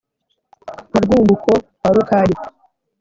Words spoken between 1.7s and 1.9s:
rwa